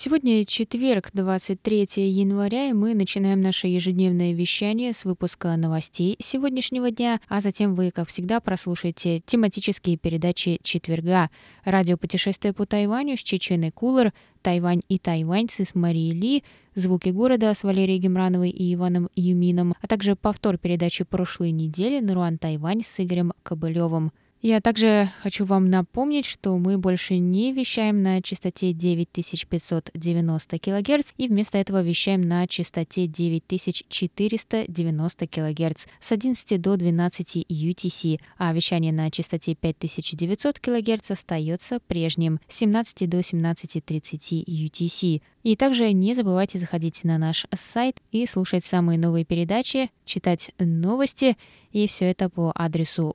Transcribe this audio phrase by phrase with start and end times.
[0.00, 7.20] Сегодня четверг, 23 января, и мы начинаем наше ежедневное вещание с выпуска новостей сегодняшнего дня,
[7.26, 11.30] а затем вы, как всегда, прослушаете тематические передачи четверга.
[11.64, 16.44] Радиопутешествие по Тайваню с Чеченой Кулер, Тайвань и тайваньцы с Марией Ли,
[16.76, 22.38] «Звуки города» с Валерией Гемрановой и Иваном Юмином, а также повтор передачи прошлой недели «Наруан
[22.38, 24.12] Тайвань» с Игорем Кобылевым.
[24.40, 31.26] Я также хочу вам напомнить, что мы больше не вещаем на частоте 9590 кГц и
[31.26, 39.10] вместо этого вещаем на частоте 9490 кГц с 11 до 12 UTC, а вещание на
[39.10, 45.20] частоте 5900 кГц остается прежним с 17 до 17.30 UTC.
[45.42, 51.36] И также не забывайте заходить на наш сайт и слушать самые новые передачи, читать новости,
[51.70, 53.12] и все это по адресу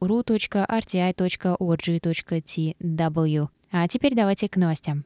[1.22, 3.48] ru.rti.org.tw.
[3.72, 5.04] А теперь давайте к новостям.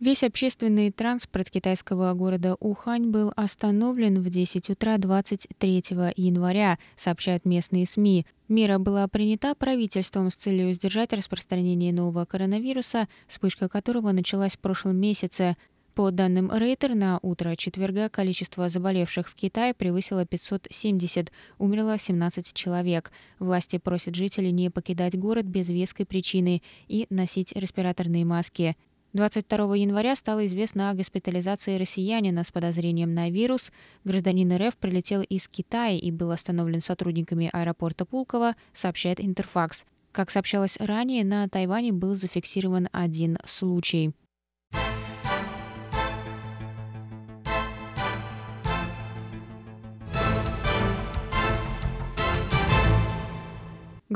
[0.00, 7.84] Весь общественный транспорт китайского города Ухань был остановлен в 10 утра 23 января, сообщают местные
[7.84, 8.24] СМИ.
[8.46, 14.96] Мера была принята правительством с целью сдержать распространение нового коронавируса, вспышка которого началась в прошлом
[14.96, 15.56] месяце.
[15.98, 23.10] По данным Рейтер, на утро четверга количество заболевших в Китае превысило 570, умерло 17 человек.
[23.40, 28.76] Власти просят жителей не покидать город без веской причины и носить респираторные маски.
[29.12, 33.72] 22 января стало известно о госпитализации россиянина с подозрением на вирус.
[34.04, 39.84] Гражданин РФ прилетел из Китая и был остановлен сотрудниками аэропорта Пулково, сообщает Интерфакс.
[40.12, 44.12] Как сообщалось ранее, на Тайване был зафиксирован один случай.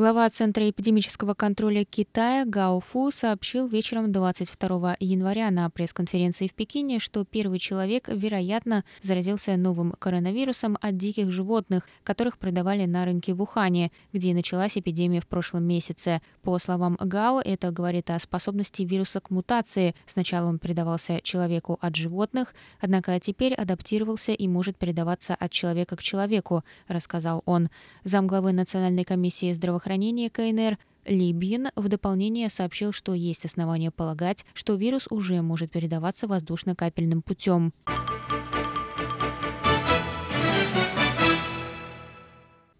[0.02, 6.98] Глава Центра эпидемического контроля Китая Гао Фу сообщил вечером 22 января на пресс-конференции в Пекине,
[6.98, 13.42] что первый человек, вероятно, заразился новым коронавирусом от диких животных, которых продавали на рынке в
[13.42, 16.20] Ухане, где началась эпидемия в прошлом месяце.
[16.42, 19.94] По словам Гао, это говорит о способности вируса к мутации.
[20.06, 26.02] Сначала он передавался человеку от животных, однако теперь адаптировался и может передаваться от человека к
[26.02, 27.68] человеку, рассказал он.
[28.02, 34.46] Замглавы Национальной комиссии здравоохранения здравоохранения КНР Ли Бин в дополнение сообщил, что есть основания полагать,
[34.54, 37.74] что вирус уже может передаваться воздушно-капельным путем.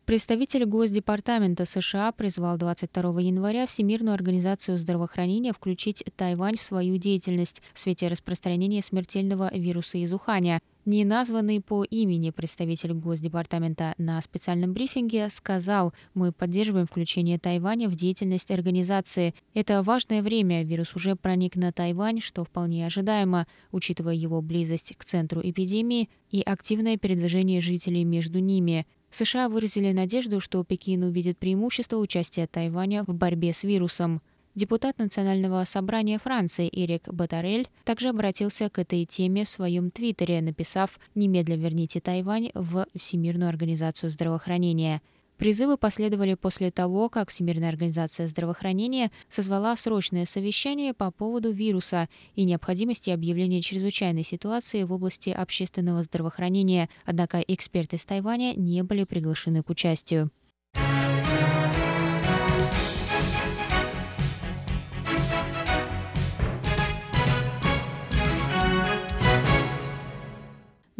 [0.06, 7.78] Представитель Госдепартамента США призвал 22 января Всемирную организацию здравоохранения включить Тайвань в свою деятельность в
[7.78, 10.60] свете распространения смертельного вируса из Уханя.
[10.84, 17.94] Не названный по имени представитель Госдепартамента на специальном брифинге сказал, мы поддерживаем включение Тайваня в
[17.94, 19.32] деятельность организации.
[19.54, 25.04] Это важное время, вирус уже проник на Тайвань, что вполне ожидаемо, учитывая его близость к
[25.04, 28.84] центру эпидемии и активное передвижение жителей между ними.
[29.12, 34.20] США выразили надежду, что Пекин увидит преимущество участия Тайваня в борьбе с вирусом.
[34.54, 41.00] Депутат Национального собрания Франции Эрик Батарель также обратился к этой теме в своем твиттере, написав
[41.14, 45.00] «Немедля верните Тайвань в Всемирную организацию здравоохранения».
[45.38, 52.44] Призывы последовали после того, как Всемирная организация здравоохранения созвала срочное совещание по поводу вируса и
[52.44, 59.62] необходимости объявления чрезвычайной ситуации в области общественного здравоохранения, однако эксперты из Тайваня не были приглашены
[59.62, 60.30] к участию.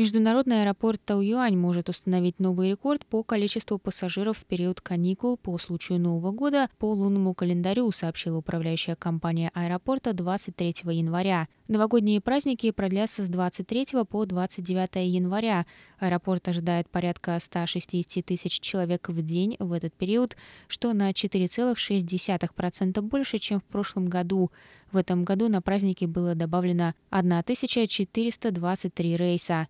[0.03, 6.01] Международный аэропорт Тауюань может установить новый рекорд по количеству пассажиров в период каникул по случаю
[6.01, 11.47] Нового года по лунному календарю, сообщила управляющая компания аэропорта 23 января.
[11.69, 15.67] Новогодние праздники продлятся с 23 по 29 января.
[16.01, 23.39] Аэропорт ожидает порядка 160 тысяч человек в день в этот период, что на 4,6% больше,
[23.39, 24.51] чем в прошлом году.
[24.91, 29.69] В этом году на праздники было добавлено 1423 рейса.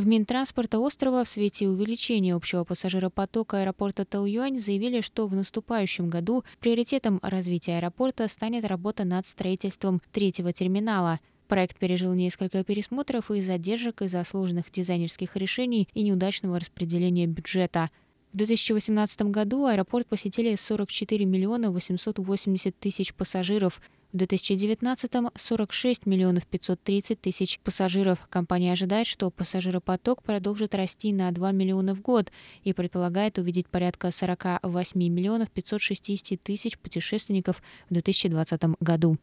[0.00, 6.42] В Минтранспорта острова в свете увеличения общего пассажиропотока аэропорта Тауюань заявили, что в наступающем году
[6.58, 11.20] приоритетом развития аэропорта станет работа над строительством третьего терминала.
[11.48, 17.90] Проект пережил несколько пересмотров и задержек из-за сложных дизайнерских решений и неудачного распределения бюджета.
[18.32, 23.82] В 2018 году аэропорт посетили 44 миллиона 880 тысяч пассажиров–
[24.12, 28.18] в 2019-м 46 миллионов 530 тысяч пассажиров.
[28.28, 32.32] Компания ожидает, что пассажиропоток продолжит расти на 2 миллиона в год
[32.64, 39.18] и предполагает увидеть порядка 48 миллионов 560 тысяч путешественников в 2020 году.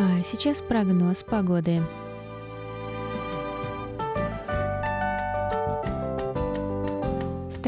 [0.00, 1.82] А сейчас прогноз погоды.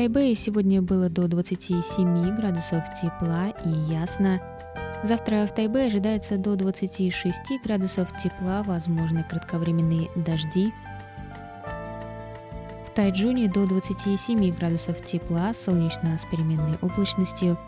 [0.01, 4.41] Тайбэе сегодня было до 27 градусов тепла и ясно.
[5.05, 10.73] Завтра в Тайбе ожидается до 26 градусов тепла, возможны кратковременные дожди.
[12.87, 17.59] В Тайджуне до 27 градусов тепла, солнечно с переменной облачностью.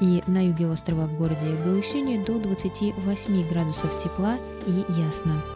[0.00, 5.55] И на юге острова в городе Гаусюне до 28 градусов тепла и ясно.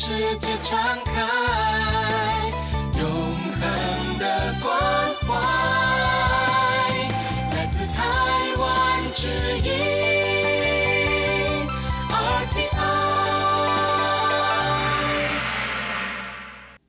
[0.00, 1.77] 世界窗开。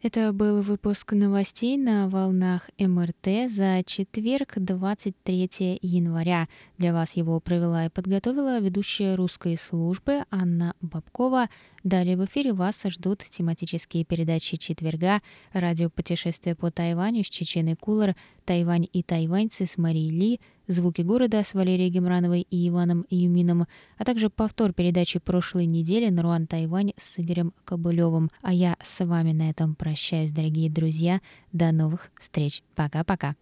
[0.02, 6.48] Это был выпуск новостей на волнах МРТ за четверг, 23 января.
[6.78, 11.50] Для вас его провела и подготовила ведущая русской службы Анна Бабкова.
[11.84, 15.20] Далее в эфире вас ждут тематические передачи четверга,
[15.52, 18.16] радиопутешествие по Тайваню с Чеченой Кулар,
[18.46, 20.40] Тайвань и тайваньцы с Марией Ли,
[20.70, 23.66] звуки города с Валерией Гемрановой и Иваном Юмином,
[23.98, 28.30] а также повтор передачи прошлой недели Наруан Тайвань с Игорем Кобылевым.
[28.42, 31.20] А я с вами на этом прощаюсь, дорогие друзья.
[31.52, 32.64] До новых встреч.
[32.76, 33.36] Пока-пока.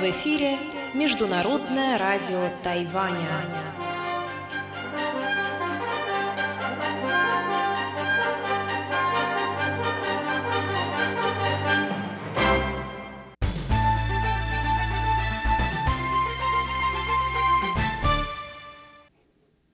[0.00, 0.56] В эфире
[0.94, 3.83] Международное радио Тайваня.